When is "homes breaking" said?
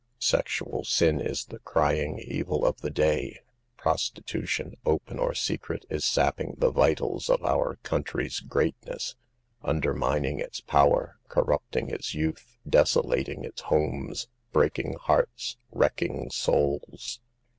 13.61-14.95